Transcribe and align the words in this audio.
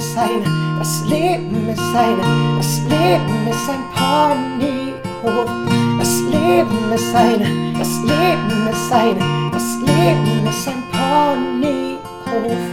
ist 0.00 0.16
eine, 0.16 0.78
das 0.78 1.04
Leben 1.04 1.68
ist 1.68 1.94
eine, 1.94 2.56
das 2.56 2.80
Leben 2.88 3.48
ist 3.50 3.68
ein 3.68 3.84
Ponyhof. 3.92 5.50
Das 5.98 6.20
Leben 6.22 6.92
ist 6.94 7.14
eine, 7.14 7.74
das 7.78 8.00
Leben 8.00 8.68
ist 8.70 8.90
eine, 8.90 9.50
das 9.52 9.76
Leben 9.80 10.46
ist 10.48 10.68
ein 10.68 10.82
Ponyhof. 10.90 12.64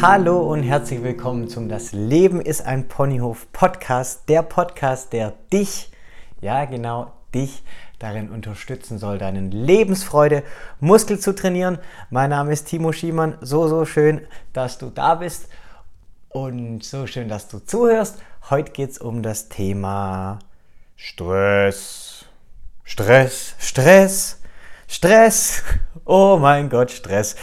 Hallo 0.00 0.52
und 0.52 0.62
herzlich 0.62 1.02
willkommen 1.02 1.48
zum 1.48 1.68
Das 1.68 1.90
Leben 1.90 2.40
ist 2.40 2.64
ein 2.64 2.86
Ponyhof 2.86 3.50
Podcast, 3.52 4.28
der 4.28 4.42
Podcast, 4.42 5.12
der 5.12 5.32
dich, 5.52 5.90
ja 6.40 6.64
genau 6.66 7.10
dich, 7.34 7.64
darin 7.98 8.30
unterstützen 8.30 8.98
soll, 8.98 9.18
deinen 9.18 9.50
Lebensfreude 9.50 10.42
Muskel 10.80 11.18
zu 11.18 11.34
trainieren. 11.34 11.78
Mein 12.10 12.30
Name 12.30 12.52
ist 12.52 12.66
Timo 12.66 12.92
Schiemann. 12.92 13.38
So, 13.40 13.68
so 13.68 13.84
schön, 13.84 14.26
dass 14.52 14.78
du 14.78 14.90
da 14.90 15.16
bist 15.16 15.48
und 16.28 16.84
so 16.84 17.06
schön, 17.06 17.28
dass 17.28 17.48
du 17.48 17.58
zuhörst. 17.58 18.18
Heute 18.50 18.72
geht 18.72 18.90
es 18.90 18.98
um 18.98 19.22
das 19.22 19.48
Thema 19.48 20.38
Stress. 20.96 22.26
Stress, 22.84 23.54
Stress, 23.58 24.40
Stress. 24.86 25.62
Oh 26.04 26.38
mein 26.40 26.68
Gott, 26.68 26.90
Stress. 26.90 27.34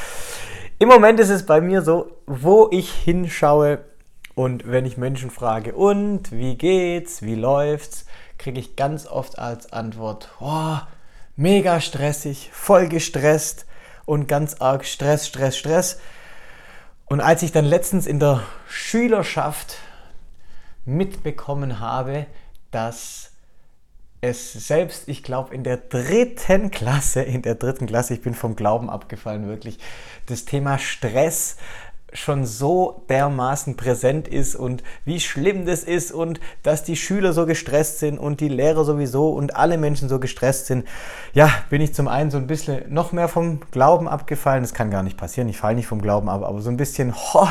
Im 0.79 0.87
Moment 0.89 1.19
ist 1.19 1.29
es 1.29 1.45
bei 1.45 1.59
mir 1.61 1.81
so, 1.81 2.17
wo 2.25 2.69
ich 2.71 2.91
hinschaue 2.91 3.83
und 4.35 4.69
wenn 4.69 4.85
ich 4.85 4.97
Menschen 4.97 5.29
frage, 5.29 5.73
und 5.73 6.31
wie 6.31 6.55
geht's, 6.55 7.21
wie 7.21 7.35
läuft's, 7.35 8.05
kriege 8.43 8.59
ich 8.59 8.75
ganz 8.75 9.07
oft 9.07 9.39
als 9.39 9.71
Antwort, 9.71 10.29
oh, 10.41 10.77
mega 11.37 11.79
stressig, 11.79 12.49
voll 12.51 12.89
gestresst 12.89 13.65
und 14.05 14.27
ganz 14.27 14.55
arg 14.55 14.85
Stress, 14.85 15.27
Stress, 15.27 15.57
Stress. 15.57 16.01
Und 17.05 17.21
als 17.21 17.41
ich 17.41 17.53
dann 17.53 17.63
letztens 17.63 18.05
in 18.05 18.19
der 18.19 18.43
Schülerschaft 18.67 19.77
mitbekommen 20.83 21.79
habe, 21.79 22.25
dass 22.71 23.31
es 24.19 24.51
selbst, 24.51 25.07
ich 25.07 25.23
glaube, 25.23 25.55
in 25.55 25.63
der 25.63 25.77
dritten 25.77 26.69
Klasse, 26.69 27.21
in 27.21 27.43
der 27.43 27.55
dritten 27.55 27.87
Klasse, 27.87 28.13
ich 28.13 28.21
bin 28.21 28.33
vom 28.33 28.57
Glauben 28.57 28.89
abgefallen, 28.89 29.47
wirklich, 29.47 29.79
das 30.25 30.43
Thema 30.43 30.77
Stress 30.79 31.55
schon 32.13 32.45
so 32.45 33.03
dermaßen 33.09 33.75
präsent 33.75 34.27
ist 34.27 34.55
und 34.55 34.83
wie 35.05 35.19
schlimm 35.19 35.65
das 35.65 35.83
ist 35.83 36.11
und 36.11 36.39
dass 36.61 36.83
die 36.83 36.95
Schüler 36.95 37.33
so 37.33 37.45
gestresst 37.45 37.99
sind 37.99 38.17
und 38.17 38.39
die 38.39 38.49
Lehrer 38.49 38.85
sowieso 38.85 39.29
und 39.29 39.55
alle 39.55 39.77
Menschen 39.77 40.09
so 40.09 40.19
gestresst 40.19 40.67
sind, 40.67 40.87
ja, 41.33 41.49
bin 41.69 41.81
ich 41.81 41.93
zum 41.93 42.07
einen 42.07 42.31
so 42.31 42.37
ein 42.37 42.47
bisschen 42.47 42.93
noch 42.93 43.11
mehr 43.11 43.27
vom 43.27 43.59
Glauben 43.71 44.07
abgefallen. 44.07 44.63
Das 44.63 44.73
kann 44.73 44.91
gar 44.91 45.03
nicht 45.03 45.17
passieren, 45.17 45.49
ich 45.49 45.57
falle 45.57 45.75
nicht 45.75 45.87
vom 45.87 46.01
Glauben 46.01 46.29
ab, 46.29 46.43
aber 46.43 46.61
so 46.61 46.69
ein 46.69 46.77
bisschen, 46.77 47.13
ho, 47.13 47.47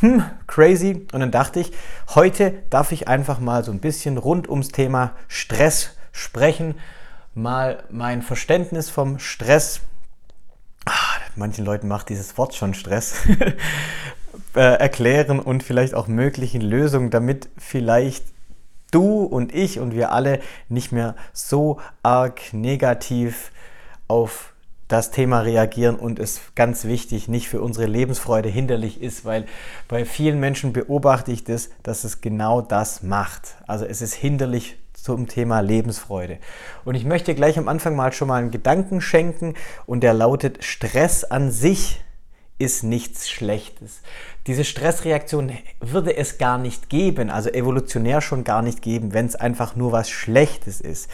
hm, 0.00 0.24
crazy. 0.46 1.06
Und 1.12 1.20
dann 1.20 1.30
dachte 1.30 1.60
ich, 1.60 1.72
heute 2.14 2.54
darf 2.70 2.92
ich 2.92 3.08
einfach 3.08 3.38
mal 3.38 3.64
so 3.64 3.72
ein 3.72 3.80
bisschen 3.80 4.18
rund 4.18 4.48
ums 4.48 4.68
Thema 4.68 5.12
Stress 5.28 5.90
sprechen, 6.12 6.74
mal 7.34 7.84
mein 7.90 8.22
Verständnis 8.22 8.90
vom 8.90 9.18
Stress 9.18 9.80
manchen 11.36 11.64
Leuten 11.64 11.88
macht 11.88 12.08
dieses 12.08 12.36
Wort 12.38 12.54
schon 12.54 12.74
Stress, 12.74 13.14
äh, 14.54 14.60
erklären 14.60 15.40
und 15.40 15.62
vielleicht 15.62 15.94
auch 15.94 16.08
möglichen 16.08 16.60
Lösungen, 16.60 17.10
damit 17.10 17.48
vielleicht 17.58 18.24
du 18.90 19.22
und 19.24 19.54
ich 19.54 19.78
und 19.80 19.94
wir 19.94 20.12
alle 20.12 20.40
nicht 20.68 20.92
mehr 20.92 21.16
so 21.32 21.80
arg 22.02 22.52
negativ 22.52 23.50
auf 24.08 24.52
das 24.88 25.10
Thema 25.10 25.40
reagieren 25.40 25.96
und 25.96 26.18
es 26.18 26.40
ganz 26.54 26.84
wichtig 26.84 27.26
nicht 27.26 27.48
für 27.48 27.62
unsere 27.62 27.86
Lebensfreude 27.86 28.50
hinderlich 28.50 29.00
ist, 29.00 29.24
weil 29.24 29.46
bei 29.88 30.04
vielen 30.04 30.38
Menschen 30.38 30.74
beobachte 30.74 31.32
ich 31.32 31.44
das, 31.44 31.70
dass 31.82 32.04
es 32.04 32.20
genau 32.20 32.60
das 32.60 33.02
macht. 33.02 33.56
Also 33.66 33.86
es 33.86 34.02
ist 34.02 34.12
hinderlich 34.12 34.76
zum 35.02 35.26
Thema 35.26 35.60
Lebensfreude. 35.60 36.38
Und 36.84 36.94
ich 36.94 37.04
möchte 37.04 37.34
gleich 37.34 37.58
am 37.58 37.66
Anfang 37.66 37.96
mal 37.96 38.12
schon 38.12 38.28
mal 38.28 38.40
einen 38.40 38.52
Gedanken 38.52 39.00
schenken 39.00 39.54
und 39.84 40.02
der 40.02 40.14
lautet, 40.14 40.62
Stress 40.62 41.24
an 41.24 41.50
sich 41.50 42.04
ist 42.58 42.84
nichts 42.84 43.28
Schlechtes. 43.28 44.02
Diese 44.46 44.64
Stressreaktion 44.64 45.50
würde 45.80 46.16
es 46.16 46.38
gar 46.38 46.56
nicht 46.56 46.88
geben, 46.88 47.30
also 47.30 47.50
evolutionär 47.50 48.20
schon 48.20 48.44
gar 48.44 48.62
nicht 48.62 48.80
geben, 48.80 49.12
wenn 49.12 49.26
es 49.26 49.34
einfach 49.34 49.74
nur 49.74 49.90
was 49.90 50.08
Schlechtes 50.08 50.80
ist. 50.80 51.10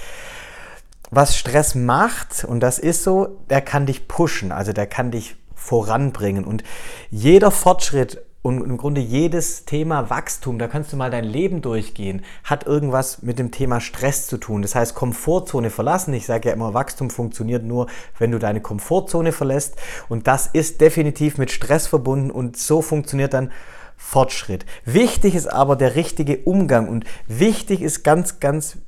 Was 1.10 1.38
Stress 1.38 1.74
macht, 1.74 2.44
und 2.44 2.60
das 2.60 2.78
ist 2.78 3.02
so, 3.02 3.38
der 3.48 3.62
kann 3.62 3.86
dich 3.86 4.06
pushen, 4.06 4.52
also 4.52 4.74
der 4.74 4.86
kann 4.86 5.10
dich 5.10 5.36
voranbringen. 5.54 6.44
Und 6.44 6.62
jeder 7.10 7.50
Fortschritt 7.50 8.22
und 8.42 8.62
im 8.62 8.76
Grunde 8.76 9.00
jedes 9.00 9.64
Thema 9.64 10.10
Wachstum, 10.10 10.58
da 10.58 10.68
kannst 10.68 10.92
du 10.92 10.96
mal 10.96 11.10
dein 11.10 11.24
Leben 11.24 11.60
durchgehen, 11.60 12.22
hat 12.44 12.66
irgendwas 12.66 13.22
mit 13.22 13.38
dem 13.38 13.50
Thema 13.50 13.80
Stress 13.80 14.26
zu 14.28 14.38
tun. 14.38 14.62
Das 14.62 14.74
heißt, 14.74 14.94
Komfortzone 14.94 15.70
verlassen. 15.70 16.14
Ich 16.14 16.26
sage 16.26 16.48
ja 16.48 16.54
immer, 16.54 16.72
Wachstum 16.72 17.10
funktioniert 17.10 17.64
nur, 17.64 17.88
wenn 18.18 18.30
du 18.30 18.38
deine 18.38 18.60
Komfortzone 18.60 19.32
verlässt. 19.32 19.76
Und 20.08 20.28
das 20.28 20.46
ist 20.46 20.80
definitiv 20.80 21.36
mit 21.36 21.50
Stress 21.50 21.88
verbunden 21.88 22.30
und 22.30 22.56
so 22.56 22.80
funktioniert 22.80 23.34
dann 23.34 23.50
Fortschritt. 23.96 24.64
Wichtig 24.84 25.34
ist 25.34 25.48
aber 25.48 25.74
der 25.74 25.96
richtige 25.96 26.38
Umgang 26.38 26.88
und 26.88 27.04
wichtig 27.26 27.82
ist 27.82 28.04
ganz, 28.04 28.38
ganz 28.38 28.78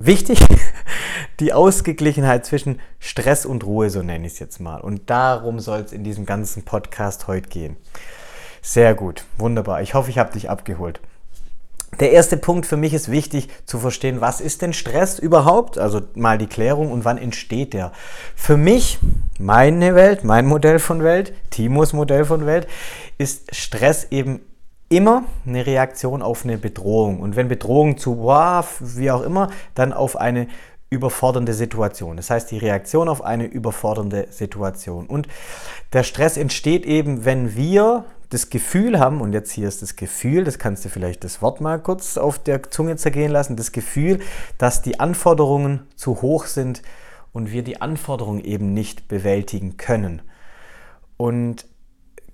wichtig 0.00 0.40
die 1.40 1.52
Ausgeglichenheit 1.52 2.44
zwischen 2.44 2.80
Stress 2.98 3.46
und 3.46 3.64
Ruhe, 3.64 3.88
so 3.90 4.02
nenne 4.02 4.26
ich 4.26 4.32
es 4.34 4.38
jetzt 4.40 4.60
mal. 4.60 4.80
Und 4.80 5.08
darum 5.08 5.60
soll 5.60 5.80
es 5.80 5.92
in 5.92 6.02
diesem 6.02 6.26
ganzen 6.26 6.64
Podcast 6.64 7.28
heute 7.28 7.48
gehen. 7.48 7.76
Sehr 8.62 8.94
gut, 8.94 9.24
wunderbar. 9.38 9.82
Ich 9.82 9.94
hoffe, 9.94 10.10
ich 10.10 10.18
habe 10.18 10.32
dich 10.32 10.50
abgeholt. 10.50 11.00
Der 11.98 12.12
erste 12.12 12.36
Punkt 12.36 12.66
für 12.66 12.76
mich 12.76 12.94
ist 12.94 13.10
wichtig 13.10 13.48
zu 13.66 13.78
verstehen, 13.78 14.20
was 14.20 14.40
ist 14.40 14.62
denn 14.62 14.72
Stress 14.72 15.18
überhaupt? 15.18 15.76
Also 15.76 16.00
mal 16.14 16.38
die 16.38 16.46
Klärung 16.46 16.92
und 16.92 17.04
wann 17.04 17.18
entsteht 17.18 17.74
der? 17.74 17.92
Für 18.36 18.56
mich, 18.56 18.98
meine 19.38 19.94
Welt, 19.94 20.24
mein 20.24 20.46
Modell 20.46 20.78
von 20.78 21.02
Welt, 21.02 21.32
Timos 21.50 21.92
Modell 21.92 22.24
von 22.24 22.46
Welt, 22.46 22.68
ist 23.18 23.54
Stress 23.54 24.06
eben 24.10 24.40
immer 24.88 25.24
eine 25.46 25.66
Reaktion 25.66 26.22
auf 26.22 26.44
eine 26.44 26.58
Bedrohung. 26.58 27.20
Und 27.20 27.36
wenn 27.36 27.48
Bedrohung 27.48 27.98
zu, 27.98 28.18
wow, 28.18 28.66
wie 28.80 29.10
auch 29.10 29.22
immer, 29.22 29.50
dann 29.74 29.92
auf 29.92 30.16
eine 30.16 30.46
überfordernde 30.90 31.54
Situation. 31.54 32.16
Das 32.16 32.30
heißt, 32.30 32.50
die 32.50 32.58
Reaktion 32.58 33.08
auf 33.08 33.22
eine 33.22 33.44
überfordernde 33.44 34.26
Situation. 34.30 35.06
Und 35.06 35.28
der 35.92 36.02
Stress 36.02 36.36
entsteht 36.36 36.84
eben, 36.84 37.24
wenn 37.24 37.56
wir 37.56 38.04
das 38.30 38.48
Gefühl 38.48 38.98
haben, 38.98 39.20
und 39.20 39.32
jetzt 39.32 39.50
hier 39.50 39.68
ist 39.68 39.82
das 39.82 39.96
Gefühl, 39.96 40.44
das 40.44 40.58
kannst 40.58 40.84
du 40.84 40.88
vielleicht 40.88 41.24
das 41.24 41.42
Wort 41.42 41.60
mal 41.60 41.80
kurz 41.80 42.16
auf 42.16 42.38
der 42.38 42.62
Zunge 42.70 42.96
zergehen 42.96 43.32
lassen, 43.32 43.56
das 43.56 43.72
Gefühl, 43.72 44.20
dass 44.56 44.82
die 44.82 45.00
Anforderungen 45.00 45.80
zu 45.96 46.22
hoch 46.22 46.46
sind 46.46 46.82
und 47.32 47.52
wir 47.52 47.62
die 47.62 47.80
Anforderungen 47.80 48.42
eben 48.42 48.72
nicht 48.72 49.08
bewältigen 49.08 49.76
können. 49.76 50.22
Und 51.16 51.66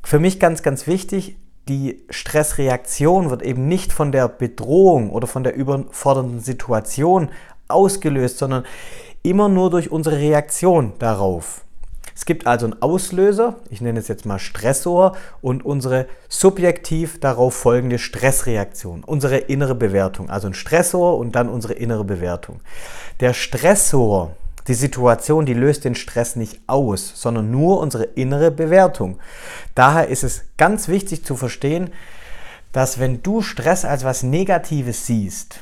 für 0.05 0.19
mich 0.19 0.39
ganz, 0.39 0.63
ganz 0.63 0.87
wichtig, 0.87 1.37
die 1.69 2.05
Stressreaktion 2.11 3.31
wird 3.31 3.43
eben 3.43 3.67
nicht 3.67 3.93
von 3.93 4.13
der 4.13 4.29
Bedrohung 4.29 5.11
oder 5.11 5.27
von 5.27 5.43
der 5.43 5.57
überfordernden 5.57 6.41
Situation 6.41 7.31
ausgelöst, 7.69 8.39
sondern 8.39 8.65
immer 9.23 9.49
nur 9.49 9.71
durch 9.71 9.91
unsere 9.91 10.19
Reaktion 10.19 10.93
darauf. 11.01 11.66
Es 12.17 12.25
gibt 12.25 12.47
also 12.47 12.65
einen 12.65 12.81
Auslöser, 12.81 13.57
ich 13.69 13.83
nenne 13.83 13.99
es 13.99 14.09
jetzt 14.09 14.25
mal 14.25 14.39
Stressor, 14.39 15.15
und 15.43 15.67
unsere 15.67 16.07
subjektiv 16.31 17.21
darauf 17.21 17.53
folgende 17.53 17.99
Stressreaktion, 17.99 19.05
unsere 19.05 19.37
innere 19.37 19.75
Bewertung. 19.75 20.31
Also 20.31 20.47
ein 20.47 20.55
Stressor 20.55 21.19
und 21.19 21.37
dann 21.37 21.51
unsere 21.51 21.75
innere 21.75 22.05
Bewertung. 22.05 22.63
Der 23.21 23.35
Stressor, 23.35 24.35
die 24.67 24.75
Situation, 24.75 25.45
die 25.45 25.53
löst 25.53 25.85
den 25.85 25.95
Stress 25.95 26.37
nicht 26.37 26.59
aus, 26.67 27.13
sondern 27.15 27.51
nur 27.51 27.81
unsere 27.81 28.05
innere 28.05 28.51
Bewertung. 28.51 29.19
Daher 29.75 30.09
ist 30.09 30.25
es 30.25 30.45
ganz 30.57 30.89
wichtig 30.89 31.23
zu 31.23 31.37
verstehen, 31.37 31.91
dass 32.73 32.99
wenn 32.99 33.23
du 33.23 33.43
Stress 33.43 33.85
als 33.85 34.05
was 34.05 34.23
Negatives 34.23 35.05
siehst, 35.05 35.61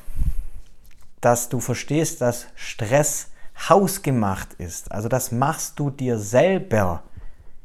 dass 1.20 1.48
du 1.48 1.58
verstehst, 1.58 2.20
dass 2.20 2.46
Stress 2.54 3.26
hausgemacht 3.68 4.54
ist. 4.54 4.92
Also 4.92 5.08
das 5.08 5.32
machst 5.32 5.78
du 5.78 5.90
dir 5.90 6.18
selber. 6.18 7.02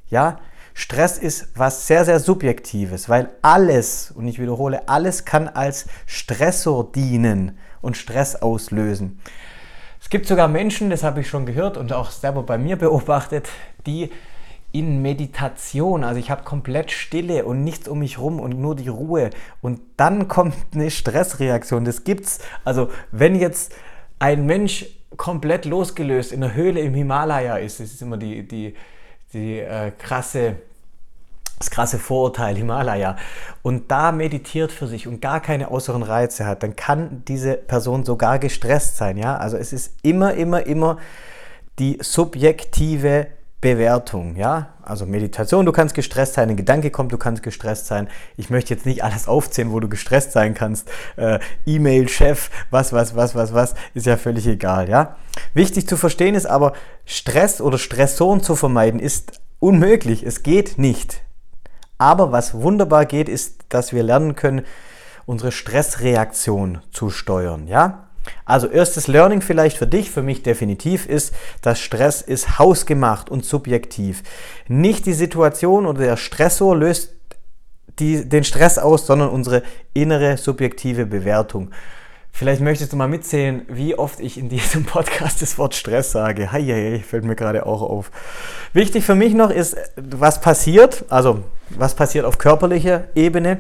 Ja, 0.09 0.39
Stress 0.74 1.18
ist 1.18 1.50
was 1.56 1.88
sehr, 1.88 2.06
sehr 2.06 2.19
Subjektives, 2.19 3.09
weil 3.09 3.30
alles, 3.41 4.12
und 4.12 4.27
ich 4.27 4.39
wiederhole, 4.39 4.88
alles 4.88 5.25
kann 5.25 5.47
als 5.47 5.88
Stressor 6.06 6.91
dienen 6.91 7.57
und 7.81 7.97
Stress 7.97 8.36
auslösen. 8.38 9.19
Es 10.01 10.09
gibt 10.09 10.25
sogar 10.25 10.47
Menschen, 10.47 10.89
das 10.89 11.03
habe 11.03 11.21
ich 11.21 11.27
schon 11.27 11.45
gehört 11.45 11.75
und 11.75 11.91
auch 11.91 12.12
selber 12.12 12.44
bei 12.44 12.57
mir 12.57 12.75
beobachtet, 12.77 13.50
die 13.86 14.09
in 14.71 15.01
Meditation, 15.01 16.03
also 16.03 16.19
ich 16.19 16.30
habe 16.30 16.44
komplett 16.44 16.91
Stille 16.91 17.44
und 17.44 17.63
nichts 17.63 17.88
um 17.88 18.00
mich 18.00 18.19
rum 18.19 18.39
und 18.39 18.59
nur 18.59 18.75
die 18.75 18.88
Ruhe 18.88 19.31
und 19.62 19.81
dann 19.97 20.27
kommt 20.27 20.56
eine 20.74 20.91
Stressreaktion. 20.91 21.86
Das 21.86 22.03
gibt's. 22.03 22.39
Also 22.63 22.89
wenn 23.12 23.36
jetzt 23.36 23.74
ein 24.19 24.45
Mensch 24.45 24.86
komplett 25.18 25.66
losgelöst 25.66 26.32
in 26.32 26.42
der 26.42 26.54
Höhle 26.54 26.80
im 26.82 26.94
Himalaya 26.94 27.58
ist. 27.58 27.80
Das 27.80 27.92
ist 27.92 28.02
immer 28.02 28.18
die, 28.18 28.48
die, 28.48 28.76
die 29.34 29.60
äh, 29.60 29.92
krasse 29.98 30.58
das 31.60 31.70
krasse 31.70 32.00
Vorurteil 32.00 32.56
Himalaya 32.56 33.18
und 33.62 33.92
da 33.92 34.14
meditiert 34.14 34.72
für 34.72 34.88
sich 34.88 35.08
und 35.08 35.22
gar 35.22 35.42
keine 35.42 35.70
äußeren 35.70 36.04
Reize 36.04 36.46
hat, 36.46 36.64
dann 36.64 36.78
kann 36.78 37.24
diese 37.28 37.56
Person 37.56 38.06
sogar 38.06 38.40
gestresst 38.40 38.96
sein. 38.96 39.18
Ja? 39.18 39.36
Also 39.36 39.58
es 39.58 39.74
ist 39.74 39.94
immer, 40.02 40.36
immer, 40.36 40.66
immer 40.66 40.98
die 41.78 41.98
subjektive 42.02 43.28
Bewertung, 43.62 44.38
ja, 44.38 44.70
also 44.82 45.06
Meditation, 45.06 45.66
du 45.66 45.74
kannst 45.74 45.94
gestresst 45.94 46.36
sein, 46.36 46.50
ein 46.50 46.56
Gedanke 46.56 46.92
kommt, 46.92 47.12
du 47.12 47.18
kannst 47.18 47.44
gestresst 47.44 47.88
sein. 47.88 48.08
Ich 48.38 48.50
möchte 48.50 48.74
jetzt 48.74 48.86
nicht 48.86 49.04
alles 49.04 49.28
aufzählen, 49.28 49.72
wo 49.72 49.82
du 49.82 49.90
gestresst 49.90 50.32
sein 50.32 50.54
kannst. 50.54 50.90
Äh, 51.18 51.40
E-Mail, 51.66 52.08
Chef, 52.08 52.50
was, 52.72 52.94
was, 52.94 53.16
was, 53.18 53.36
was, 53.36 53.54
was, 53.54 53.76
ist 53.94 54.06
ja 54.06 54.16
völlig 54.16 54.48
egal, 54.48 54.88
ja. 54.90 55.18
Wichtig 55.54 55.90
zu 55.90 55.98
verstehen 55.98 56.36
ist 56.36 56.46
aber, 56.46 56.72
Stress 57.06 57.60
oder 57.60 57.78
Stressoren 57.78 58.42
zu 58.42 58.56
vermeiden 58.56 59.02
ist 59.02 59.42
unmöglich, 59.60 60.24
es 60.24 60.44
geht 60.44 60.78
nicht. 60.78 61.22
Aber 61.98 62.32
was 62.32 62.54
wunderbar 62.54 63.06
geht, 63.06 63.28
ist, 63.28 63.66
dass 63.68 63.92
wir 63.92 64.04
lernen 64.04 64.36
können, 64.36 64.66
unsere 65.26 65.52
Stressreaktion 65.52 66.80
zu 66.92 67.10
steuern, 67.10 67.68
ja. 67.68 68.09
Also 68.45 68.68
erstes 68.68 69.07
Learning 69.07 69.42
vielleicht 69.42 69.77
für 69.77 69.88
dich, 69.88 70.12
für 70.12 70.21
mich 70.21 70.44
definitiv 70.44 71.06
ist, 71.06 71.33
dass 71.62 71.80
Stress 71.80 72.21
ist 72.21 72.60
hausgemacht 72.60 73.30
und 73.30 73.45
subjektiv. 73.45 74.24
Nicht 74.68 75.06
die 75.06 75.13
Situation 75.13 75.86
oder 75.86 76.01
der 76.01 76.18
Stressor 76.18 76.75
löst 76.75 77.13
die, 78.00 78.27
den 78.27 78.44
Stress 78.44 78.77
aus, 78.77 79.06
sondern 79.06 79.30
unsere 79.30 79.63
innere 79.94 80.38
subjektive 80.38 81.06
Bewertung. 81.06 81.71
Vielleicht 82.31 82.62
möchtest 82.62 82.94
du 82.94 82.95
mal 82.95 83.07
mitzählen, 83.07 83.63
wie 83.68 83.95
oft 83.95 84.19
ich 84.19 84.38
in 84.38 84.50
diesem 84.50 84.86
Podcast 84.86 85.42
das 85.42 85.57
Wort 85.57 85.75
Stress 85.75 86.12
sage. 86.12 86.51
Hei, 86.51 86.63
hei, 86.63 87.04
fällt 87.06 87.25
mir 87.25 87.36
gerade 87.36 87.65
auch 87.65 87.81
auf. 87.81 88.12
Wichtig 88.72 89.04
für 89.04 89.15
mich 89.15 89.33
noch 89.33 89.50
ist, 89.50 89.75
was 89.98 90.39
passiert, 90.39 91.04
also 91.10 91.44
was 91.69 91.95
passiert 91.95 92.25
auf 92.25 92.38
körperlicher 92.38 93.06
Ebene 93.15 93.60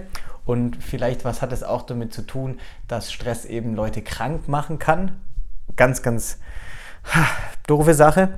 und 0.49 0.77
vielleicht, 0.83 1.25
was 1.25 1.43
hat 1.43 1.51
es 1.51 1.61
auch 1.61 1.83
damit 1.83 2.11
zu 2.11 2.23
tun, 2.23 2.59
dass 2.87 3.11
Stress 3.11 3.45
eben 3.45 3.75
Leute 3.75 4.01
krank 4.01 4.47
machen 4.47 4.79
kann? 4.79 5.11
Ganz, 5.75 6.01
ganz 6.01 6.39
doofe 7.67 7.93
Sache. 7.93 8.29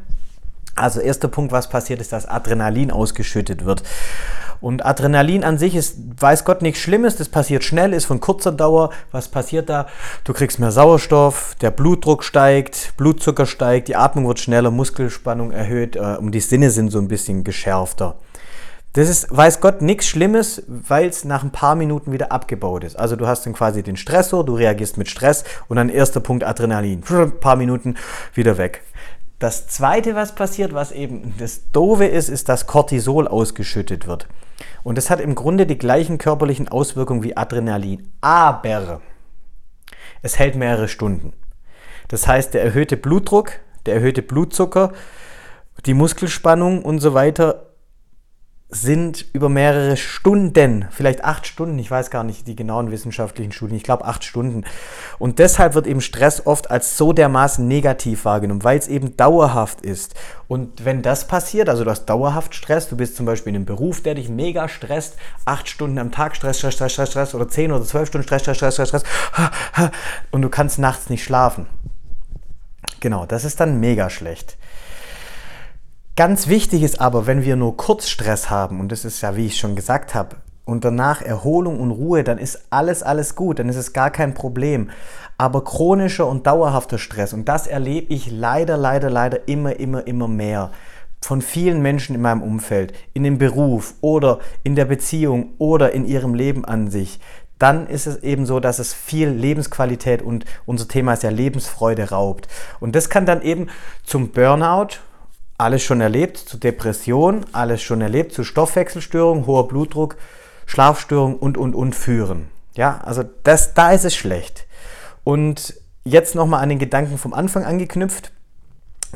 Also 0.76 1.00
erster 1.00 1.30
Punkt, 1.30 1.54
was 1.54 1.70
passiert, 1.70 2.02
ist, 2.02 2.12
dass 2.12 2.26
Adrenalin 2.26 2.92
ausgeschüttet 2.92 3.64
wird. 3.64 3.84
Und 4.60 4.86
Adrenalin 4.86 5.46
an 5.46 5.58
sich 5.58 5.74
ist, 5.74 6.00
weiß 6.20 6.44
Gott, 6.44 6.62
nichts 6.62 6.82
Schlimmes. 6.82 7.16
Das 7.16 7.30
passiert 7.30 7.64
schnell, 7.64 7.94
ist 7.94 8.04
von 8.04 8.20
kurzer 8.20 8.52
Dauer. 8.52 8.90
Was 9.14 9.30
passiert 9.30 9.70
da? 9.70 9.88
Du 10.26 10.34
kriegst 10.34 10.60
mehr 10.60 10.72
Sauerstoff, 10.72 11.56
der 11.62 11.72
Blutdruck 11.72 12.26
steigt, 12.26 12.92
Blutzucker 12.98 13.46
steigt, 13.46 13.88
die 13.88 13.96
Atmung 13.96 14.28
wird 14.28 14.42
schneller, 14.42 14.70
Muskelspannung 14.70 15.54
erhöht 15.54 15.96
äh, 15.96 16.18
und 16.18 16.34
die 16.34 16.42
Sinne 16.42 16.72
sind 16.72 16.90
so 16.90 17.00
ein 17.00 17.08
bisschen 17.08 17.46
geschärfter. 17.46 18.18
Das 18.94 19.08
ist, 19.08 19.36
weiß 19.36 19.62
Gott, 19.62 19.82
nichts 19.82 20.08
Schlimmes, 20.08 20.64
weil 20.68 21.08
es 21.08 21.24
nach 21.24 21.44
ein 21.44 21.52
paar 21.52 21.76
Minuten 21.76 22.12
wieder 22.12 22.32
abgebaut 22.32 22.84
ist. 22.84 23.00
Also 23.00 23.16
du 23.16 23.26
hast 23.26 23.46
dann 23.46 23.54
quasi 23.54 23.84
den 23.84 23.96
Stressor, 23.96 24.46
du 24.46 24.56
reagierst 24.56 24.98
mit 24.98 25.10
Stress 25.10 25.46
und 25.70 25.78
dann 25.78 25.88
erster 25.88 26.20
Punkt 26.20 26.44
Adrenalin. 26.44 27.02
Ein 27.10 27.40
paar 27.40 27.56
Minuten 27.56 27.96
wieder 28.34 28.58
weg. 28.58 28.84
Das 29.40 29.68
zweite, 29.68 30.14
was 30.14 30.36
passiert, 30.36 30.74
was 30.74 30.92
eben 30.92 31.34
das 31.40 31.72
Doofe 31.72 32.06
ist, 32.06 32.30
ist, 32.30 32.50
dass 32.50 32.68
Cortisol 32.68 33.28
ausgeschüttet 33.28 34.08
wird. 34.08 34.28
Und 34.84 34.98
das 34.98 35.10
hat 35.10 35.22
im 35.22 35.36
Grunde 35.36 35.66
die 35.66 35.78
gleichen 35.78 36.18
körperlichen 36.18 36.68
Auswirkungen 36.68 37.24
wie 37.24 37.38
Adrenalin. 37.38 38.12
Aber 38.20 39.02
es 40.22 40.38
hält 40.38 40.56
mehrere 40.56 40.88
Stunden. 40.88 41.34
Das 42.10 42.28
heißt, 42.28 42.54
der 42.54 42.64
erhöhte 42.64 42.98
Blutdruck, 42.98 43.54
der 43.86 43.96
erhöhte 43.96 44.22
Blutzucker, 44.22 44.92
die 45.86 45.94
Muskelspannung 45.94 46.84
und 46.84 47.00
so 47.00 47.14
weiter 47.14 47.71
sind 48.74 49.26
über 49.34 49.50
mehrere 49.50 49.98
Stunden, 49.98 50.86
vielleicht 50.92 51.26
acht 51.26 51.46
Stunden, 51.46 51.78
ich 51.78 51.92
weiß 51.92 52.10
gar 52.10 52.24
nicht 52.24 52.48
die 52.48 52.56
genauen 52.56 52.90
wissenschaftlichen 52.90 53.52
Studien, 53.52 53.76
ich 53.76 53.84
glaube 53.84 54.06
acht 54.06 54.24
Stunden. 54.24 54.64
Und 55.20 55.40
deshalb 55.40 55.76
wird 55.76 55.88
eben 55.88 56.00
Stress 56.00 56.46
oft 56.46 56.72
als 56.72 56.98
so 56.98 57.12
dermaßen 57.12 57.68
negativ 57.68 58.24
wahrgenommen, 58.24 58.64
weil 58.64 58.80
es 58.80 58.88
eben 58.88 59.18
dauerhaft 59.18 59.82
ist. 59.82 60.16
Und 60.48 60.86
wenn 60.86 61.02
das 61.02 61.28
passiert, 61.28 61.68
also 61.68 61.84
du 61.84 61.92
hast 61.92 62.06
dauerhaft 62.06 62.56
Stress, 62.56 62.88
du 62.88 62.96
bist 62.96 63.18
zum 63.18 63.26
Beispiel 63.26 63.50
in 63.52 63.58
einem 63.58 63.66
Beruf, 63.66 64.02
der 64.04 64.16
dich 64.16 64.30
mega 64.30 64.70
stresst, 64.70 65.18
acht 65.44 65.68
Stunden 65.68 66.00
am 66.00 66.12
Tag 66.12 66.38
Stress, 66.38 66.58
Stress, 66.60 66.76
Stress, 66.76 66.94
Stress, 66.94 67.10
Stress 67.10 67.36
oder 67.36 67.50
zehn 67.50 67.74
oder 67.74 67.84
zwölf 67.84 68.08
Stunden 68.08 68.26
Stress, 68.26 68.42
Stress, 68.44 68.58
Stress, 68.58 68.74
Stress, 68.74 68.88
Stress, 68.88 69.04
und 70.32 70.42
du 70.42 70.50
kannst 70.50 70.80
nachts 70.80 71.10
nicht 71.10 71.26
schlafen. 71.26 71.68
Genau, 73.02 73.26
das 73.26 73.44
ist 73.44 73.60
dann 73.60 73.82
mega 73.82 74.10
schlecht. 74.10 74.56
Ganz 76.22 76.48
wichtig 76.48 76.84
ist 76.84 77.02
aber, 77.02 77.26
wenn 77.26 77.44
wir 77.44 77.56
nur 77.56 77.76
Kurzstress 77.76 78.52
haben, 78.52 78.80
und 78.80 78.92
das 78.92 79.06
ist 79.06 79.22
ja, 79.22 79.36
wie 79.36 79.48
ich 79.48 79.58
schon 79.58 79.76
gesagt 79.76 80.14
habe, 80.14 80.36
und 80.66 80.86
danach 80.86 81.24
Erholung 81.24 81.80
und 81.80 81.90
Ruhe, 81.90 82.24
dann 82.24 82.38
ist 82.38 82.68
alles, 82.70 83.02
alles 83.02 83.34
gut, 83.34 83.58
dann 83.58 83.70
ist 83.70 83.76
es 83.76 83.92
gar 83.92 84.12
kein 84.12 84.36
Problem. 84.36 84.92
Aber 85.40 85.64
chronischer 85.64 86.28
und 86.28 86.46
dauerhafter 86.46 87.00
Stress, 87.00 87.34
und 87.34 87.50
das 87.50 87.66
erlebe 87.66 88.14
ich 88.14 88.30
leider, 88.30 88.78
leider, 88.78 89.10
leider 89.10 89.48
immer, 89.48 89.80
immer, 89.80 90.06
immer 90.06 90.28
mehr 90.28 90.70
von 91.24 91.42
vielen 91.42 91.82
Menschen 91.82 92.14
in 92.14 92.22
meinem 92.22 92.44
Umfeld, 92.44 92.94
in 93.16 93.24
dem 93.24 93.40
Beruf 93.40 93.96
oder 94.02 94.42
in 94.62 94.76
der 94.76 94.86
Beziehung 94.86 95.54
oder 95.58 95.92
in 95.92 96.06
ihrem 96.06 96.36
Leben 96.36 96.66
an 96.66 96.92
sich, 96.92 97.20
dann 97.58 97.88
ist 97.88 98.06
es 98.06 98.22
eben 98.22 98.46
so, 98.46 98.60
dass 98.60 98.78
es 98.78 98.94
viel 98.94 99.30
Lebensqualität 99.30 100.22
und 100.22 100.46
unser 100.68 100.88
Thema 100.88 101.14
ist 101.14 101.24
ja 101.24 101.32
Lebensfreude 101.32 102.12
raubt. 102.12 102.48
Und 102.80 102.96
das 102.96 103.10
kann 103.10 103.26
dann 103.26 103.42
eben 103.42 103.70
zum 104.04 104.30
Burnout 104.30 105.00
alles 105.62 105.84
schon 105.84 106.02
erlebt, 106.02 106.38
zu 106.38 106.58
Depression, 106.58 107.46
alles 107.52 107.82
schon 107.82 108.02
erlebt, 108.02 108.34
zu 108.34 108.44
Stoffwechselstörungen, 108.44 109.46
hoher 109.46 109.68
Blutdruck, 109.68 110.18
Schlafstörungen 110.66 111.38
und, 111.38 111.58
und, 111.58 111.76
und 111.76 111.96
führen. 111.96 112.50
Ja, 112.74 113.00
also 113.04 113.24
das, 113.44 113.74
da 113.74 113.92
ist 113.92 114.06
es 114.06 114.16
schlecht. 114.16 114.66
Und 115.24 115.76
jetzt 116.04 116.36
nochmal 116.36 116.64
an 116.64 116.70
den 116.70 116.80
Gedanken 116.80 117.18
vom 117.18 117.34
Anfang 117.34 117.64
angeknüpft. 117.64 118.32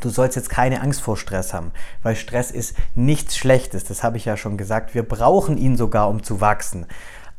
Du 0.01 0.09
sollst 0.09 0.35
jetzt 0.35 0.49
keine 0.49 0.81
Angst 0.81 1.01
vor 1.01 1.17
Stress 1.17 1.53
haben, 1.53 1.71
weil 2.03 2.15
Stress 2.15 2.51
ist 2.51 2.75
nichts 2.95 3.37
Schlechtes. 3.37 3.85
Das 3.85 4.03
habe 4.03 4.17
ich 4.17 4.25
ja 4.25 4.37
schon 4.37 4.57
gesagt. 4.57 4.93
Wir 4.93 5.03
brauchen 5.03 5.57
ihn 5.57 5.77
sogar, 5.77 6.09
um 6.09 6.21
zu 6.21 6.41
wachsen. 6.41 6.85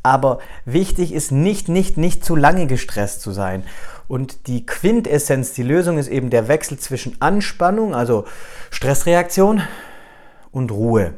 Aber 0.03 0.39
wichtig 0.65 1.13
ist 1.13 1.33
nicht, 1.33 1.69
nicht, 1.69 1.97
nicht 1.97 2.25
zu 2.25 2.35
lange 2.35 2.67
gestresst 2.67 3.21
zu 3.21 3.33
sein. 3.33 3.65
Und 4.09 4.47
die 4.47 4.65
Quintessenz, 4.65 5.53
die 5.53 5.63
Lösung 5.63 5.99
ist 5.99 6.09
eben 6.09 6.31
der 6.31 6.49
Wechsel 6.49 6.79
zwischen 6.79 7.21
Anspannung, 7.21 7.95
also 7.95 8.25
Stressreaktion, 8.71 9.63
und 10.57 10.73
Ruhe. 10.73 11.13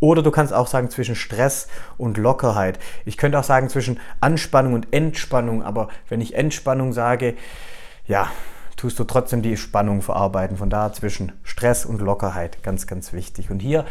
Oder 0.00 0.22
du 0.22 0.32
kannst 0.32 0.52
auch 0.52 0.66
sagen 0.66 0.90
zwischen 0.90 1.14
Stress 1.14 1.68
und 1.96 2.18
Lockerheit. 2.18 2.80
Ich 3.04 3.16
könnte 3.16 3.38
auch 3.38 3.44
sagen 3.44 3.68
zwischen 3.68 4.00
Anspannung 4.20 4.74
und 4.74 4.92
Entspannung, 4.92 5.62
aber 5.62 5.88
wenn 6.08 6.20
ich 6.20 6.34
Entspannung 6.34 6.92
sage, 6.92 7.36
ja, 8.06 8.30
tust 8.76 8.98
du 8.98 9.04
trotzdem 9.04 9.42
die 9.42 9.56
Spannung 9.56 10.02
verarbeiten. 10.02 10.56
Von 10.56 10.70
da 10.70 10.92
zwischen 10.92 11.32
Stress 11.44 11.86
und 11.86 12.00
Lockerheit, 12.00 12.64
ganz, 12.64 12.88
ganz 12.88 13.12
wichtig. 13.12 13.50
Und 13.50 13.60
hier 13.60 13.84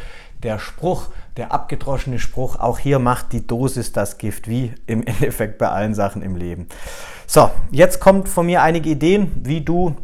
der 0.43 0.59
Spruch, 0.59 1.07
der 1.37 1.51
abgedroschene 1.51 2.19
Spruch, 2.19 2.57
auch 2.59 2.79
hier 2.79 2.99
macht 2.99 3.33
die 3.33 3.45
Dosis 3.47 3.91
das 3.91 4.17
Gift, 4.17 4.47
wie 4.47 4.73
im 4.85 5.03
Endeffekt 5.07 5.57
bei 5.57 5.69
allen 5.69 5.95
Sachen 5.95 6.21
im 6.21 6.35
Leben. 6.35 6.67
So, 7.25 7.49
jetzt 7.71 7.99
kommt 7.99 8.29
von 8.29 8.45
mir 8.45 8.61
einige 8.61 8.89
Ideen, 8.89 9.31
wie 9.43 9.61
du, 9.61 9.95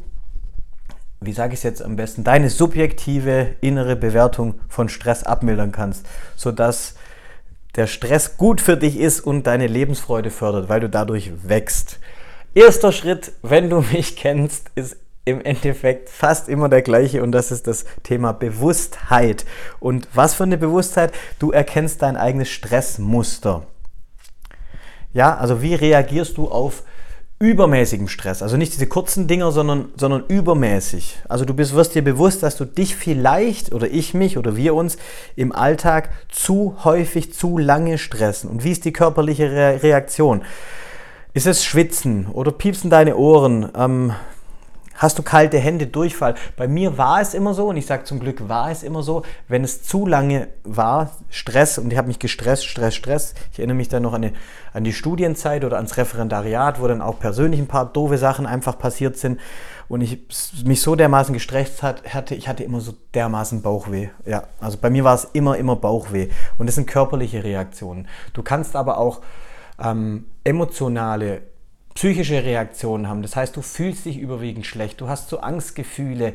wie 1.21 1.33
sage 1.33 1.53
ich 1.53 1.59
es 1.59 1.63
jetzt 1.63 1.83
am 1.83 1.95
besten, 1.95 2.23
deine 2.23 2.49
subjektive 2.49 3.55
innere 3.61 3.95
Bewertung 3.95 4.55
von 4.67 4.89
Stress 4.89 5.23
abmildern 5.23 5.71
kannst, 5.71 6.05
sodass 6.35 6.95
der 7.75 7.87
Stress 7.87 8.37
gut 8.37 8.61
für 8.61 8.77
dich 8.77 8.97
ist 8.97 9.19
und 9.21 9.45
deine 9.45 9.67
Lebensfreude 9.67 10.31
fördert, 10.31 10.69
weil 10.69 10.79
du 10.79 10.89
dadurch 10.89 11.31
wächst. 11.43 11.99
Erster 12.55 12.91
Schritt, 12.91 13.33
wenn 13.41 13.69
du 13.69 13.81
mich 13.93 14.15
kennst, 14.15 14.71
ist 14.75 14.97
im 15.29 15.41
Endeffekt 15.41 16.09
fast 16.09 16.49
immer 16.49 16.69
der 16.69 16.81
gleiche 16.81 17.23
und 17.23 17.31
das 17.31 17.51
ist 17.51 17.67
das 17.67 17.85
Thema 18.03 18.33
Bewusstheit. 18.33 19.45
Und 19.79 20.07
was 20.13 20.33
für 20.33 20.43
eine 20.43 20.57
Bewusstheit? 20.57 21.13
Du 21.39 21.51
erkennst 21.51 22.01
dein 22.01 22.17
eigenes 22.17 22.49
Stressmuster. 22.49 23.63
Ja, 25.13 25.35
also 25.37 25.61
wie 25.61 25.75
reagierst 25.75 26.37
du 26.37 26.49
auf 26.49 26.83
übermäßigen 27.39 28.07
Stress? 28.07 28.43
Also 28.43 28.57
nicht 28.57 28.73
diese 28.73 28.85
kurzen 28.85 29.27
Dinger, 29.27 29.51
sondern, 29.51 29.89
sondern 29.95 30.23
übermäßig. 30.27 31.19
Also 31.27 31.45
du 31.45 31.53
bist, 31.53 31.73
wirst 31.73 31.95
dir 31.95 32.03
bewusst, 32.03 32.43
dass 32.43 32.57
du 32.57 32.65
dich 32.65 32.95
vielleicht 32.95 33.71
oder 33.73 33.87
ich 33.87 34.13
mich 34.13 34.37
oder 34.37 34.55
wir 34.55 34.75
uns 34.75 34.97
im 35.35 35.51
Alltag 35.51 36.09
zu 36.29 36.75
häufig, 36.83 37.33
zu 37.33 37.57
lange 37.57 37.97
stressen. 37.97 38.49
Und 38.49 38.63
wie 38.63 38.71
ist 38.71 38.85
die 38.85 38.93
körperliche 38.93 39.51
Re 39.51 39.79
Reaktion? 39.81 40.43
Ist 41.33 41.47
es 41.47 41.63
Schwitzen 41.63 42.27
oder 42.27 42.51
piepsen 42.51 42.89
deine 42.89 43.15
Ohren? 43.15 43.69
Ähm, 43.75 44.13
Hast 44.99 45.17
du 45.17 45.23
kalte 45.23 45.57
Hände, 45.57 45.87
Durchfall? 45.87 46.35
Bei 46.57 46.67
mir 46.67 46.97
war 46.97 47.21
es 47.21 47.33
immer 47.33 47.53
so, 47.53 47.67
und 47.67 47.77
ich 47.77 47.85
sage 47.85 48.03
zum 48.03 48.19
Glück 48.19 48.49
war 48.49 48.69
es 48.69 48.83
immer 48.83 49.01
so, 49.01 49.23
wenn 49.47 49.63
es 49.63 49.81
zu 49.81 50.05
lange 50.05 50.49
war, 50.65 51.11
Stress, 51.29 51.77
und 51.77 51.89
ich 51.89 51.97
habe 51.97 52.09
mich 52.09 52.19
gestresst, 52.19 52.65
Stress, 52.65 52.95
Stress. 52.95 53.33
Ich 53.53 53.59
erinnere 53.59 53.77
mich 53.77 53.87
dann 53.87 54.03
noch 54.03 54.11
an 54.11 54.23
die, 54.23 54.33
an 54.73 54.83
die 54.83 54.91
Studienzeit 54.91 55.63
oder 55.63 55.77
ans 55.77 55.95
Referendariat, 55.95 56.81
wo 56.81 56.87
dann 56.87 57.01
auch 57.01 57.17
persönlich 57.17 57.61
ein 57.61 57.67
paar 57.67 57.85
doofe 57.85 58.17
Sachen 58.17 58.45
einfach 58.45 58.77
passiert 58.77 59.15
sind 59.17 59.39
und 59.87 60.01
ich 60.01 60.19
mich 60.65 60.81
so 60.81 60.95
dermaßen 60.95 61.33
gestresst 61.33 61.81
hat, 61.81 62.03
hatte, 62.13 62.35
ich 62.35 62.49
hatte 62.49 62.65
immer 62.65 62.81
so 62.81 62.93
dermaßen 63.13 63.61
Bauchweh. 63.61 64.09
Ja, 64.25 64.43
also 64.59 64.77
bei 64.81 64.89
mir 64.89 65.05
war 65.05 65.15
es 65.15 65.29
immer, 65.31 65.55
immer 65.55 65.77
Bauchweh. 65.77 66.27
Und 66.57 66.67
das 66.67 66.75
sind 66.75 66.87
körperliche 66.87 67.45
Reaktionen. 67.45 68.09
Du 68.33 68.43
kannst 68.43 68.75
aber 68.75 68.97
auch 68.97 69.21
ähm, 69.81 70.25
emotionale 70.43 71.41
psychische 71.99 72.45
Reaktionen 72.45 73.09
haben. 73.09 73.21
Das 73.23 73.35
heißt, 73.35 73.57
du 73.57 73.61
fühlst 73.61 74.05
dich 74.05 74.17
überwiegend 74.17 74.65
schlecht, 74.65 75.01
du 75.01 75.09
hast 75.09 75.27
so 75.27 75.41
Angstgefühle, 75.41 76.33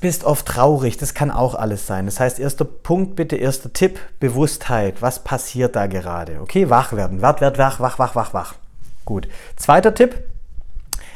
bist 0.00 0.24
oft 0.24 0.46
traurig, 0.46 0.96
das 0.96 1.14
kann 1.14 1.30
auch 1.30 1.54
alles 1.54 1.86
sein. 1.86 2.06
Das 2.06 2.18
heißt, 2.18 2.40
erster 2.40 2.64
Punkt 2.64 3.14
bitte, 3.14 3.36
erster 3.36 3.72
Tipp, 3.72 4.00
Bewusstheit. 4.18 5.00
Was 5.00 5.22
passiert 5.22 5.76
da 5.76 5.86
gerade? 5.86 6.40
Okay, 6.40 6.68
wach 6.68 6.92
werden. 6.92 7.22
Wart, 7.22 7.40
werd, 7.40 7.56
wach, 7.56 7.78
wach, 7.78 8.00
wach, 8.00 8.16
wach, 8.16 8.34
wach. 8.34 8.54
Gut. 9.04 9.28
Zweiter 9.54 9.94
Tipp, 9.94 10.24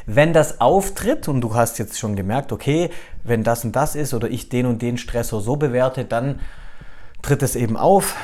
wenn 0.07 0.33
das 0.33 0.61
auftritt 0.61 1.27
und 1.27 1.41
du 1.41 1.53
hast 1.53 1.81
jetzt 1.81 1.99
schon 1.99 2.15
gemerkt, 2.15 2.53
okay, 2.53 2.91
wenn 3.25 3.43
das 3.43 3.65
und 3.65 3.75
das 3.75 3.97
ist 3.97 4.15
oder 4.15 4.31
ich 4.31 4.51
den 4.51 4.67
und 4.67 4.83
den 4.83 4.99
Stressor 4.99 5.41
so 5.41 5.57
bewerte, 5.57 6.05
dann 6.05 6.39
tritt 7.23 7.43
es 7.43 7.57
eben 7.57 7.77
auf, 7.77 8.15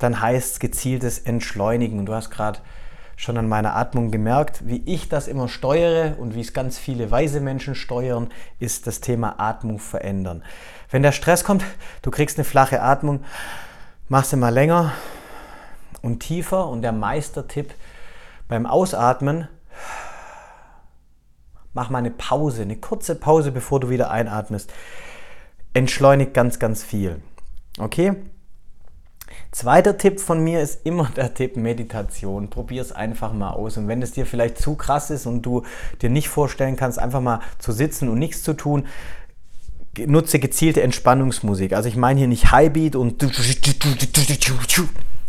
dann 0.00 0.20
heißt 0.20 0.54
es 0.54 0.58
gezieltes 0.58 1.20
Entschleunigen. 1.20 2.04
Du 2.06 2.12
hast 2.12 2.30
gerade 2.30 2.58
schon 3.22 3.38
an 3.38 3.48
meiner 3.48 3.76
Atmung 3.76 4.10
gemerkt, 4.10 4.66
wie 4.66 4.82
ich 4.84 5.08
das 5.08 5.28
immer 5.28 5.48
steuere 5.48 6.18
und 6.18 6.34
wie 6.34 6.40
es 6.40 6.52
ganz 6.52 6.76
viele 6.76 7.12
weise 7.12 7.40
Menschen 7.40 7.76
steuern, 7.76 8.32
ist 8.58 8.88
das 8.88 9.00
Thema 9.00 9.38
Atmung 9.38 9.78
verändern. 9.78 10.42
Wenn 10.90 11.04
der 11.04 11.12
Stress 11.12 11.44
kommt, 11.44 11.62
du 12.02 12.10
kriegst 12.10 12.36
eine 12.36 12.44
flache 12.44 12.82
Atmung, 12.82 13.22
mach 14.08 14.24
sie 14.24 14.36
mal 14.36 14.52
länger 14.52 14.90
und 16.02 16.18
tiefer 16.18 16.66
und 16.66 16.82
der 16.82 16.90
Meistertipp 16.90 17.72
beim 18.48 18.66
Ausatmen, 18.66 19.46
mach 21.74 21.90
mal 21.90 21.98
eine 21.98 22.10
Pause, 22.10 22.62
eine 22.62 22.76
kurze 22.76 23.14
Pause, 23.14 23.52
bevor 23.52 23.78
du 23.78 23.88
wieder 23.88 24.10
einatmest. 24.10 24.72
Entschleunigt 25.74 26.34
ganz, 26.34 26.58
ganz 26.58 26.82
viel. 26.82 27.22
Okay? 27.78 28.16
Zweiter 29.50 29.98
Tipp 29.98 30.20
von 30.20 30.42
mir 30.42 30.60
ist 30.60 30.84
immer 30.84 31.10
der 31.16 31.34
Tipp 31.34 31.56
Meditation. 31.56 32.50
Probier 32.50 32.82
es 32.82 32.92
einfach 32.92 33.32
mal 33.32 33.50
aus. 33.50 33.76
Und 33.76 33.88
wenn 33.88 34.02
es 34.02 34.12
dir 34.12 34.26
vielleicht 34.26 34.58
zu 34.58 34.74
krass 34.74 35.10
ist 35.10 35.26
und 35.26 35.42
du 35.42 35.62
dir 36.00 36.10
nicht 36.10 36.28
vorstellen 36.28 36.76
kannst, 36.76 36.98
einfach 36.98 37.20
mal 37.20 37.40
zu 37.58 37.72
sitzen 37.72 38.08
und 38.08 38.18
nichts 38.18 38.42
zu 38.42 38.54
tun, 38.54 38.86
nutze 39.98 40.38
gezielte 40.38 40.82
Entspannungsmusik. 40.82 41.74
Also 41.74 41.88
ich 41.88 41.96
meine 41.96 42.18
hier 42.18 42.28
nicht 42.28 42.50
Highbeat 42.52 42.96
und 42.96 43.22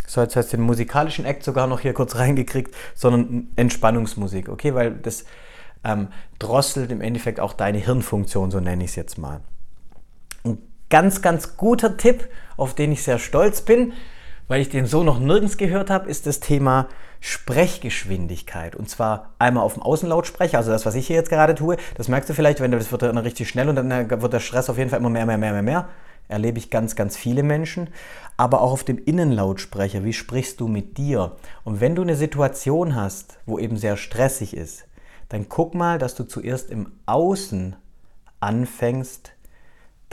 so 0.08 0.22
jetzt 0.22 0.36
hast 0.36 0.54
du 0.54 0.58
den 0.58 0.66
musikalischen 0.66 1.26
Act 1.26 1.44
sogar 1.44 1.68
noch 1.68 1.80
hier 1.80 1.94
kurz 1.94 2.16
reingekriegt, 2.16 2.74
sondern 2.94 3.48
Entspannungsmusik, 3.56 4.48
okay? 4.48 4.76
Weil 4.76 4.92
das 4.92 5.26
ähm, 5.84 6.10
drosselt 6.40 6.92
im 6.92 7.02
Endeffekt 7.02 7.40
auch 7.40 7.54
deine 7.54 7.80
Hirnfunktion, 7.80 8.52
so 8.52 8.60
nenne 8.60 8.84
ich 8.84 8.92
es 8.92 8.96
jetzt 8.96 9.18
mal. 9.18 9.42
Ganz, 10.94 11.24
ganz 11.24 11.58
guter 11.58 11.98
Tipp, 11.98 12.30
auf 12.56 12.76
den 12.76 12.92
ich 12.92 13.02
sehr 13.02 13.18
stolz 13.18 13.62
bin, 13.62 13.94
weil 14.48 14.62
ich 14.62 14.70
den 14.70 14.86
so 14.86 15.02
noch 15.02 15.18
nirgends 15.18 15.58
gehört 15.58 15.90
habe, 15.90 16.08
ist 16.08 16.28
das 16.28 16.40
Thema 16.40 16.88
Sprechgeschwindigkeit. 17.20 18.76
Und 18.76 18.92
zwar 18.92 19.32
einmal 19.40 19.64
auf 19.64 19.74
dem 19.74 19.82
Außenlautsprecher, 19.82 20.60
also 20.60 20.70
das, 20.70 20.86
was 20.86 20.94
ich 20.94 21.08
hier 21.08 21.16
jetzt 21.16 21.32
gerade 21.32 21.56
tue. 21.56 21.78
Das 21.96 22.10
merkst 22.10 22.30
du 22.30 22.36
vielleicht, 22.36 22.60
wenn 22.60 22.70
das 22.70 22.92
wird 22.92 23.02
dann 23.02 23.18
richtig 23.18 23.50
schnell 23.50 23.70
und 23.70 23.76
dann 23.76 23.90
äh, 23.90 24.22
wird 24.22 24.34
der 24.34 24.40
Stress 24.40 24.70
auf 24.70 24.78
jeden 24.78 24.92
Fall 24.92 25.00
immer 25.00 25.10
mehr, 25.10 25.26
mehr, 25.26 25.40
mehr, 25.40 25.54
mehr, 25.54 25.64
mehr. 25.64 25.90
Erlebe 26.28 26.60
ich 26.60 26.70
ganz, 26.70 26.96
ganz 26.96 27.18
viele 27.18 27.42
Menschen. 27.42 27.90
Aber 28.38 28.62
auch 28.62 28.72
auf 28.72 28.84
dem 28.84 29.00
Innenlautsprecher, 29.04 30.04
wie 30.04 30.14
sprichst 30.14 30.60
du 30.60 30.68
mit 30.68 31.00
dir? 31.00 31.38
Und 31.64 31.82
wenn 31.82 31.96
du 31.96 32.04
eine 32.04 32.16
Situation 32.16 32.94
hast, 32.94 33.40
wo 33.48 33.58
eben 33.58 33.78
sehr 33.78 33.98
stressig 33.98 34.56
ist, 34.56 34.86
dann 35.30 35.50
guck 35.50 35.74
mal, 35.74 35.98
dass 35.98 36.14
du 36.14 36.24
zuerst 36.24 36.70
im 36.70 36.92
Außen 37.08 37.78
anfängst, 38.42 39.33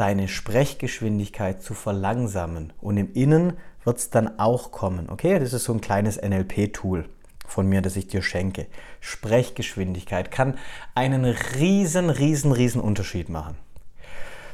deine 0.00 0.28
Sprechgeschwindigkeit 0.28 1.62
zu 1.62 1.74
verlangsamen. 1.74 2.72
Und 2.80 2.96
im 2.96 3.12
Innen 3.12 3.58
wird 3.84 3.98
es 3.98 4.08
dann 4.08 4.38
auch 4.38 4.70
kommen. 4.70 5.10
Okay, 5.10 5.38
das 5.38 5.52
ist 5.52 5.64
so 5.64 5.74
ein 5.74 5.82
kleines 5.82 6.16
NLP-Tool 6.16 7.04
von 7.46 7.68
mir, 7.68 7.82
das 7.82 7.96
ich 7.96 8.06
dir 8.06 8.22
schenke. 8.22 8.66
Sprechgeschwindigkeit 9.00 10.30
kann 10.30 10.56
einen 10.94 11.26
riesen, 11.26 12.08
riesen, 12.08 12.52
riesen 12.52 12.80
Unterschied 12.80 13.28
machen. 13.28 13.56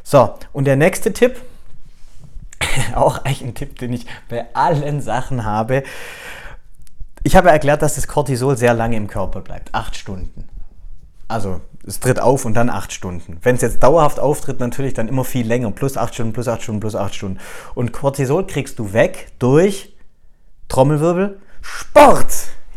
So, 0.03 0.35
und 0.53 0.65
der 0.65 0.77
nächste 0.77 1.13
Tipp, 1.13 1.41
auch 2.95 3.19
eigentlich 3.19 3.43
ein 3.43 3.55
Tipp, 3.55 3.79
den 3.79 3.93
ich 3.93 4.07
bei 4.29 4.47
allen 4.55 5.01
Sachen 5.01 5.45
habe. 5.45 5.85
Ich 7.23 7.37
habe 7.37 7.51
erklärt, 7.51 7.83
dass 7.83 7.95
das 7.95 8.09
Cortisol 8.09 8.57
sehr 8.57 8.75
lange 8.75 8.97
im 8.97 9.07
Körper 9.07 9.43
bleibt, 9.43 9.75
acht 9.75 9.95
Stunden. 9.95 10.49
Also 11.29 11.61
es 11.87 12.01
tritt 12.01 12.21
auf 12.21 12.45
und 12.45 12.55
dann 12.55 12.71
acht 12.71 12.93
Stunden. 12.93 13.39
Wenn 13.43 13.57
es 13.57 13.63
jetzt 13.63 13.83
dauerhaft 13.83 14.21
auftritt, 14.21 14.61
natürlich 14.61 14.95
dann 14.95 15.09
immer 15.09 15.25
viel 15.25 15.47
länger. 15.47 15.71
Plus 15.71 15.97
acht 15.97 16.15
Stunden, 16.15 16.33
plus 16.33 16.49
acht 16.49 16.63
Stunden, 16.63 16.81
plus 16.81 16.97
acht 16.97 17.15
Stunden. 17.15 17.39
Und 17.75 17.93
Cortisol 17.93 18.47
kriegst 18.47 18.79
du 18.79 18.93
weg 18.93 19.29
durch 19.39 19.95
Trommelwirbel, 20.69 21.39
Sport. 21.63 22.33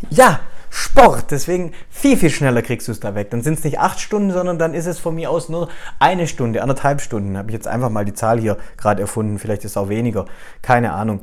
Ja, 0.09 0.39
Sport. 0.69 1.31
Deswegen 1.31 1.73
viel, 1.89 2.17
viel 2.17 2.29
schneller 2.29 2.61
kriegst 2.61 2.87
du 2.87 2.91
es 2.91 2.99
da 2.99 3.15
weg. 3.15 3.31
Dann 3.31 3.41
sind 3.41 3.57
es 3.57 3.63
nicht 3.63 3.79
acht 3.79 3.99
Stunden, 3.99 4.31
sondern 4.31 4.59
dann 4.59 4.73
ist 4.73 4.85
es 4.85 4.99
von 4.99 5.15
mir 5.15 5.31
aus 5.31 5.49
nur 5.49 5.69
eine 5.99 6.27
Stunde, 6.27 6.61
anderthalb 6.61 7.01
Stunden. 7.01 7.37
Habe 7.37 7.49
ich 7.49 7.53
jetzt 7.55 7.67
einfach 7.67 7.89
mal 7.89 8.05
die 8.05 8.13
Zahl 8.13 8.39
hier 8.39 8.57
gerade 8.77 9.01
erfunden. 9.01 9.39
Vielleicht 9.39 9.63
ist 9.63 9.71
es 9.71 9.77
auch 9.77 9.89
weniger. 9.89 10.25
Keine 10.61 10.93
Ahnung 10.93 11.21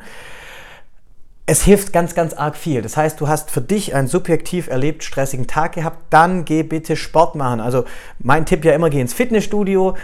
es 1.46 1.62
hilft 1.62 1.92
ganz, 1.92 2.14
ganz 2.14 2.34
arg 2.34 2.56
viel. 2.56 2.82
Das 2.82 2.96
heißt, 2.96 3.20
du 3.20 3.28
hast 3.28 3.50
für 3.50 3.60
dich 3.60 3.94
einen 3.94 4.08
subjektiv 4.08 4.66
erlebt 4.66 5.04
stressigen 5.04 5.46
Tag 5.46 5.72
gehabt, 5.72 5.98
dann 6.10 6.44
geh 6.44 6.64
bitte 6.64 6.96
Sport 6.96 7.36
machen. 7.36 7.60
Also 7.60 7.84
mein 8.18 8.46
Tipp 8.46 8.64
ja 8.64 8.72
immer, 8.72 8.90
geh 8.90 9.00
ins 9.00 9.14
Fitnessstudio, 9.14 9.96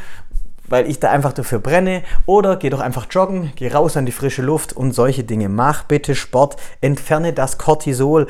weil 0.69 0.89
ich 0.89 1.01
da 1.01 1.11
einfach 1.11 1.33
dafür 1.33 1.59
brenne. 1.59 2.05
Oder 2.27 2.57
geh 2.57 2.71
doch 2.71 2.81
einfach 2.81 3.07
joggen, 3.11 3.53
geh 3.57 3.69
raus 3.69 3.97
an 3.97 4.07
die 4.07 4.13
frische 4.13 4.43
Luft 4.43 4.73
und 4.73 4.93
solche 4.93 5.25
Dinge. 5.25 5.49
Mach 5.49 5.83
bitte 5.83 6.15
Sport, 6.15 6.57
entferne 6.81 7.33
das 7.33 7.59
Cortisol 7.59 8.29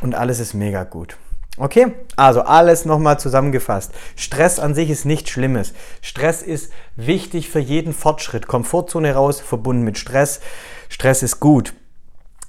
und 0.00 0.14
alles 0.14 0.38
ist 0.38 0.54
mega 0.54 0.84
gut. 0.84 1.16
Okay, 1.56 1.92
also 2.16 2.42
alles 2.42 2.84
nochmal 2.84 3.18
zusammengefasst. 3.18 3.92
Stress 4.16 4.58
an 4.58 4.74
sich 4.74 4.90
ist 4.90 5.04
nichts 5.04 5.30
Schlimmes. 5.30 5.72
Stress 6.00 6.42
ist 6.42 6.72
wichtig 6.96 7.48
für 7.48 7.60
jeden 7.60 7.92
Fortschritt. 7.92 8.48
Komfortzone 8.48 9.14
raus, 9.14 9.40
verbunden 9.40 9.84
mit 9.84 9.98
Stress. 9.98 10.40
Stress 10.88 11.22
ist 11.22 11.38
gut. 11.38 11.72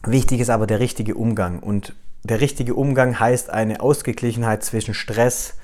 Wichtig 0.06 0.40
ist 0.40 0.50
aber 0.50 0.68
der 0.68 0.80
richtige 0.80 1.16
Umgang. 1.16 1.60
Und 1.60 1.94
der 2.24 2.42
richtige 2.42 2.76
Umgang 2.76 3.20
heißt 3.20 3.50
eine 3.50 3.82
Ausgeglichenheit 3.82 4.64
zwischen 4.64 4.94
Stress 4.94 5.56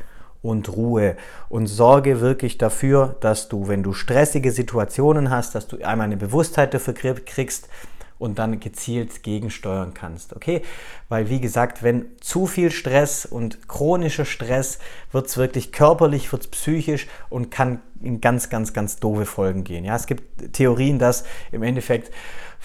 und 0.42 0.70
Ruhe. 0.70 1.16
Und 1.50 1.68
sorge 1.68 2.22
wirklich 2.22 2.58
dafür, 2.58 3.16
dass 3.22 3.50
du, 3.50 3.68
wenn 3.68 3.84
du 3.84 3.94
stressige 3.94 4.52
Situationen 4.52 5.30
hast, 5.30 5.56
dass 5.56 5.68
du 5.68 5.84
einmal 5.84 6.06
eine 6.06 6.18
Bewusstheit 6.18 6.74
dafür 6.74 6.94
kriegst 6.94 7.70
und 8.18 8.38
dann 8.38 8.60
gezielt 8.60 9.24
gegensteuern 9.24 9.96
kannst. 9.96 10.36
Okay? 10.36 10.62
Weil, 11.10 11.30
wie 11.30 11.42
gesagt, 11.42 11.82
wenn 11.82 12.06
zu 12.22 12.46
viel 12.46 12.70
Stress 12.70 13.26
und 13.26 13.68
chronischer 13.68 14.26
Stress 14.26 14.78
wird 15.12 15.28
es 15.28 15.38
wirklich 15.38 15.72
körperlich, 15.72 16.32
wird 16.32 16.44
es 16.44 16.48
psychisch 16.50 17.08
und 17.30 17.50
kann 17.50 17.82
in 18.02 18.22
ganz, 18.22 18.50
ganz, 18.50 18.74
ganz 18.74 18.98
doofe 18.98 19.26
Folgen 19.26 19.64
gehen. 19.64 19.86
Ja, 19.86 19.96
es 19.96 20.06
gibt 20.06 20.54
Theorien, 20.54 21.00
dass 21.00 21.24
im 21.52 21.64
Endeffekt 21.64 22.12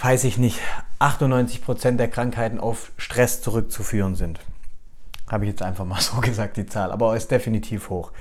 weiß 0.03 0.25
ich 0.25 0.37
nicht, 0.39 0.61
98% 0.99 1.97
der 1.97 2.09
Krankheiten 2.09 2.59
auf 2.59 2.93
Stress 2.97 3.43
zurückzuführen 3.43 4.15
sind. 4.15 4.41
Habe 5.29 5.45
ich 5.45 5.51
jetzt 5.51 5.63
einfach 5.63 5.85
mal 5.85 6.01
so 6.01 6.21
gesagt, 6.21 6.57
die 6.57 6.67
Zahl, 6.67 6.93
aber 6.93 7.17
ist 7.17 7.31
definitiv 7.31 7.91
hoch. 7.91 8.13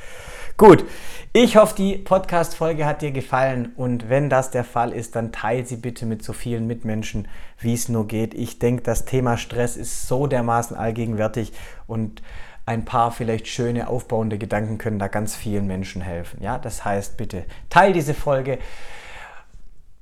Gut, 0.58 0.86
ich 1.34 1.58
hoffe, 1.58 1.76
die 1.76 1.98
Podcast-Folge 1.98 2.86
hat 2.86 3.02
dir 3.02 3.12
gefallen 3.12 3.74
und 3.76 4.10
wenn 4.10 4.30
das 4.30 4.52
der 4.52 4.64
Fall 4.64 4.94
ist, 4.94 5.18
dann 5.18 5.34
teile 5.34 5.66
sie 5.66 5.76
bitte 5.76 6.06
mit 6.06 6.24
so 6.24 6.32
vielen 6.32 6.66
Mitmenschen, 6.66 7.28
wie 7.60 7.74
es 7.74 7.90
nur 7.90 8.08
geht. 8.08 8.34
Ich 8.34 8.58
denke, 8.58 8.82
das 8.82 9.04
Thema 9.04 9.38
Stress 9.38 9.76
ist 9.76 10.08
so 10.08 10.28
dermaßen 10.28 10.78
allgegenwärtig 10.78 11.52
und 11.88 12.22
ein 12.66 12.86
paar 12.86 13.12
vielleicht 13.12 13.48
schöne 13.48 13.90
aufbauende 13.90 14.38
Gedanken 14.38 14.78
können 14.78 14.98
da 14.98 15.10
ganz 15.10 15.36
vielen 15.36 15.68
Menschen 15.68 16.02
helfen. 16.02 16.42
Ja, 16.42 16.58
das 16.58 16.86
heißt, 16.86 17.18
bitte 17.18 17.44
teile 17.70 17.94
diese 17.94 18.14
Folge 18.14 18.58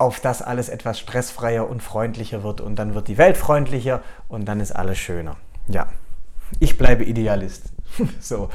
auf 0.04 0.20
das 0.20 0.42
alles 0.42 0.70
etwas 0.70 1.00
stressfreier 1.00 1.68
und 1.70 1.82
freundlicher 1.82 2.44
wird 2.44 2.62
und 2.62 2.78
dann 2.78 2.94
wird 2.94 3.08
die 3.08 3.18
Welt 3.18 3.38
freundlicher 3.38 4.02
und 4.28 4.46
dann 4.46 4.60
ist 4.60 4.72
alles 4.72 4.98
schöner. 4.98 5.38
Ja, 5.68 5.88
ich 6.60 6.78
bleibe 6.78 7.04
Idealist. 7.04 7.74
so, 8.20 8.50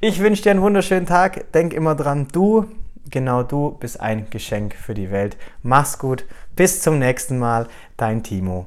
ich 0.00 0.20
wünsche 0.20 0.42
dir 0.42 0.50
einen 0.50 0.62
wunderschönen 0.62 1.06
Tag. 1.06 1.52
Denk 1.52 1.72
immer 1.72 1.94
dran, 1.94 2.28
du, 2.32 2.66
genau 3.10 3.42
du, 3.42 3.72
bist 3.72 4.00
ein 4.00 4.28
Geschenk 4.30 4.74
für 4.74 4.94
die 4.94 5.10
Welt. 5.10 5.36
Mach's 5.62 5.98
gut. 5.98 6.24
Bis 6.56 6.80
zum 6.80 6.98
nächsten 6.98 7.38
Mal. 7.38 7.68
Dein 7.96 8.22
Timo. 8.22 8.66